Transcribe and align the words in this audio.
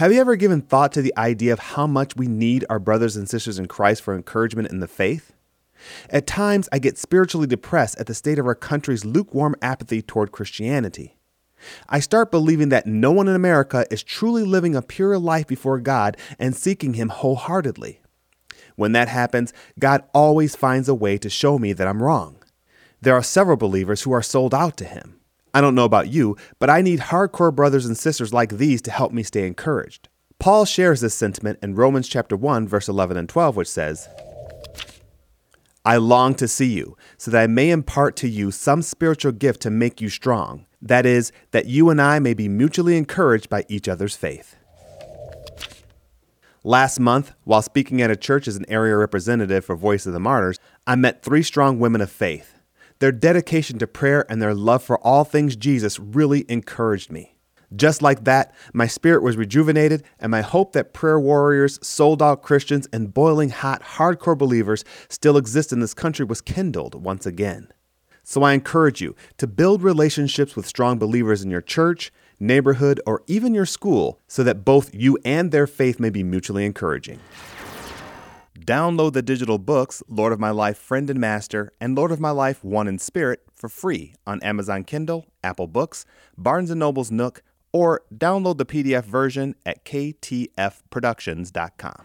Have 0.00 0.14
you 0.14 0.20
ever 0.22 0.34
given 0.34 0.62
thought 0.62 0.92
to 0.92 1.02
the 1.02 1.12
idea 1.18 1.52
of 1.52 1.58
how 1.58 1.86
much 1.86 2.16
we 2.16 2.26
need 2.26 2.64
our 2.70 2.78
brothers 2.78 3.16
and 3.16 3.28
sisters 3.28 3.58
in 3.58 3.68
Christ 3.68 4.00
for 4.00 4.16
encouragement 4.16 4.70
in 4.70 4.80
the 4.80 4.88
faith? 4.88 5.34
At 6.08 6.26
times, 6.26 6.70
I 6.72 6.78
get 6.78 6.96
spiritually 6.96 7.46
depressed 7.46 8.00
at 8.00 8.06
the 8.06 8.14
state 8.14 8.38
of 8.38 8.46
our 8.46 8.54
country's 8.54 9.04
lukewarm 9.04 9.56
apathy 9.60 10.00
toward 10.00 10.32
Christianity. 10.32 11.18
I 11.86 12.00
start 12.00 12.30
believing 12.30 12.70
that 12.70 12.86
no 12.86 13.12
one 13.12 13.28
in 13.28 13.34
America 13.34 13.84
is 13.90 14.02
truly 14.02 14.42
living 14.42 14.74
a 14.74 14.80
pure 14.80 15.18
life 15.18 15.46
before 15.46 15.78
God 15.80 16.16
and 16.38 16.56
seeking 16.56 16.94
Him 16.94 17.10
wholeheartedly. 17.10 18.00
When 18.76 18.92
that 18.92 19.08
happens, 19.08 19.52
God 19.78 20.02
always 20.14 20.56
finds 20.56 20.88
a 20.88 20.94
way 20.94 21.18
to 21.18 21.28
show 21.28 21.58
me 21.58 21.74
that 21.74 21.86
I'm 21.86 22.02
wrong. 22.02 22.42
There 23.02 23.14
are 23.14 23.22
several 23.22 23.58
believers 23.58 24.00
who 24.00 24.12
are 24.12 24.22
sold 24.22 24.54
out 24.54 24.78
to 24.78 24.86
Him. 24.86 25.19
I 25.52 25.60
don't 25.60 25.74
know 25.74 25.84
about 25.84 26.08
you, 26.08 26.36
but 26.58 26.70
I 26.70 26.80
need 26.80 27.00
hardcore 27.00 27.54
brothers 27.54 27.86
and 27.86 27.96
sisters 27.96 28.32
like 28.32 28.52
these 28.52 28.80
to 28.82 28.90
help 28.90 29.12
me 29.12 29.22
stay 29.22 29.46
encouraged. 29.46 30.08
Paul 30.38 30.64
shares 30.64 31.00
this 31.00 31.14
sentiment 31.14 31.58
in 31.62 31.74
Romans 31.74 32.08
chapter 32.08 32.36
1 32.36 32.66
verse 32.68 32.88
11 32.88 33.16
and 33.16 33.28
12 33.28 33.56
which 33.56 33.68
says, 33.68 34.08
I 35.84 35.96
long 35.96 36.34
to 36.34 36.46
see 36.46 36.72
you, 36.72 36.96
so 37.16 37.30
that 37.30 37.42
I 37.42 37.46
may 37.46 37.70
impart 37.70 38.14
to 38.16 38.28
you 38.28 38.50
some 38.50 38.82
spiritual 38.82 39.32
gift 39.32 39.62
to 39.62 39.70
make 39.70 40.00
you 40.00 40.10
strong. 40.10 40.66
That 40.82 41.06
is, 41.06 41.32
that 41.52 41.66
you 41.66 41.88
and 41.88 42.00
I 42.00 42.18
may 42.18 42.34
be 42.34 42.48
mutually 42.48 42.96
encouraged 42.98 43.48
by 43.48 43.64
each 43.68 43.88
other's 43.88 44.14
faith. 44.14 44.56
Last 46.62 47.00
month, 47.00 47.32
while 47.44 47.62
speaking 47.62 48.02
at 48.02 48.10
a 48.10 48.16
church 48.16 48.46
as 48.46 48.56
an 48.56 48.66
area 48.68 48.94
representative 48.94 49.64
for 49.64 49.74
Voice 49.74 50.04
of 50.04 50.12
the 50.12 50.20
Martyrs, 50.20 50.58
I 50.86 50.94
met 50.96 51.22
three 51.22 51.42
strong 51.42 51.78
women 51.78 52.02
of 52.02 52.10
faith. 52.10 52.59
Their 53.00 53.12
dedication 53.12 53.78
to 53.78 53.86
prayer 53.86 54.30
and 54.30 54.42
their 54.42 54.54
love 54.54 54.82
for 54.82 54.98
all 54.98 55.24
things 55.24 55.56
Jesus 55.56 55.98
really 55.98 56.44
encouraged 56.50 57.10
me. 57.10 57.34
Just 57.74 58.02
like 58.02 58.24
that, 58.24 58.52
my 58.74 58.86
spirit 58.86 59.22
was 59.22 59.38
rejuvenated, 59.38 60.02
and 60.18 60.30
my 60.30 60.42
hope 60.42 60.74
that 60.74 60.92
prayer 60.92 61.18
warriors, 61.18 61.78
sold 61.82 62.20
out 62.20 62.42
Christians, 62.42 62.86
and 62.92 63.14
boiling 63.14 63.48
hot, 63.50 63.82
hardcore 63.82 64.36
believers 64.36 64.84
still 65.08 65.38
exist 65.38 65.72
in 65.72 65.80
this 65.80 65.94
country 65.94 66.26
was 66.26 66.42
kindled 66.42 67.02
once 67.02 67.24
again. 67.24 67.72
So 68.22 68.42
I 68.42 68.52
encourage 68.52 69.00
you 69.00 69.16
to 69.38 69.46
build 69.46 69.82
relationships 69.82 70.54
with 70.54 70.66
strong 70.66 70.98
believers 70.98 71.42
in 71.42 71.50
your 71.50 71.62
church, 71.62 72.12
neighborhood, 72.38 73.00
or 73.06 73.22
even 73.26 73.54
your 73.54 73.66
school 73.66 74.20
so 74.28 74.44
that 74.44 74.64
both 74.64 74.94
you 74.94 75.16
and 75.24 75.52
their 75.52 75.66
faith 75.66 75.98
may 75.98 76.10
be 76.10 76.22
mutually 76.22 76.66
encouraging. 76.66 77.18
Download 78.66 79.14
the 79.14 79.22
digital 79.22 79.56
books 79.56 80.02
Lord 80.06 80.34
of 80.34 80.40
My 80.40 80.50
Life 80.50 80.76
Friend 80.76 81.08
and 81.08 81.18
Master 81.18 81.72
and 81.80 81.96
Lord 81.96 82.12
of 82.12 82.20
My 82.20 82.30
Life 82.30 82.62
One 82.62 82.88
in 82.88 82.98
Spirit 82.98 83.40
for 83.54 83.70
free 83.70 84.12
on 84.26 84.42
Amazon 84.42 84.84
Kindle, 84.84 85.24
Apple 85.42 85.66
Books, 85.66 86.04
Barnes 86.36 86.68
& 86.70 86.74
Noble's 86.74 87.10
Nook, 87.10 87.42
or 87.72 88.02
download 88.14 88.58
the 88.58 88.66
PDF 88.66 89.04
version 89.04 89.54
at 89.64 89.82
ktfproductions.com. 89.86 92.04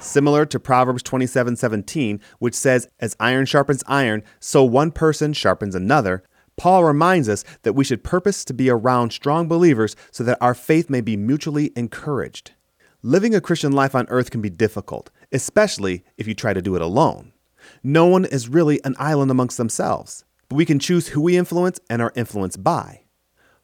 Similar 0.00 0.44
to 0.44 0.60
Proverbs 0.60 1.02
27:17, 1.02 2.20
which 2.38 2.54
says, 2.54 2.86
"As 3.00 3.16
iron 3.18 3.46
sharpens 3.46 3.82
iron, 3.86 4.22
so 4.38 4.62
one 4.64 4.90
person 4.90 5.32
sharpens 5.32 5.74
another," 5.74 6.22
Paul 6.58 6.84
reminds 6.84 7.26
us 7.26 7.42
that 7.62 7.72
we 7.72 7.84
should 7.84 8.04
purpose 8.04 8.44
to 8.44 8.52
be 8.52 8.68
around 8.68 9.12
strong 9.12 9.48
believers 9.48 9.96
so 10.10 10.22
that 10.24 10.36
our 10.42 10.54
faith 10.54 10.90
may 10.90 11.00
be 11.00 11.16
mutually 11.16 11.72
encouraged. 11.74 12.52
Living 13.04 13.32
a 13.32 13.40
Christian 13.40 13.70
life 13.70 13.94
on 13.94 14.08
earth 14.08 14.32
can 14.32 14.40
be 14.40 14.50
difficult, 14.50 15.10
especially 15.30 16.02
if 16.16 16.26
you 16.26 16.34
try 16.34 16.52
to 16.52 16.60
do 16.60 16.74
it 16.74 16.82
alone. 16.82 17.32
No 17.80 18.06
one 18.06 18.24
is 18.24 18.48
really 18.48 18.80
an 18.82 18.96
island 18.98 19.30
amongst 19.30 19.56
themselves, 19.56 20.24
but 20.48 20.56
we 20.56 20.64
can 20.64 20.80
choose 20.80 21.08
who 21.08 21.20
we 21.20 21.36
influence 21.36 21.78
and 21.88 22.02
are 22.02 22.12
influenced 22.16 22.64
by. 22.64 23.02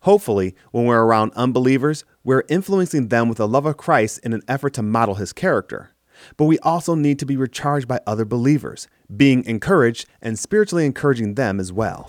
Hopefully, 0.02 0.55
when 0.70 0.84
we're 0.84 1.02
around 1.02 1.32
unbelievers, 1.34 2.05
we're 2.22 2.44
influencing 2.48 3.08
them 3.08 3.28
with 3.28 3.38
the 3.38 3.48
love 3.48 3.66
of 3.66 3.77
Christ 3.77 4.20
in 4.22 4.33
an 4.34 4.42
effort 4.46 4.73
to 4.74 4.83
model 4.83 5.17
his 5.17 5.33
character. 5.33 5.96
But 6.36 6.44
we 6.44 6.61
also 6.61 6.94
need 6.94 7.18
to 7.18 7.27
be 7.27 7.36
recharged 7.36 7.89
by 7.89 7.98
other 8.06 8.24
believers, 8.24 8.86
being 9.17 9.44
encouraged 9.46 10.06
and 10.23 10.39
spiritually 10.39 10.86
encouraging 10.86 11.34
them 11.34 11.58
as 11.58 11.73
well. 11.73 12.08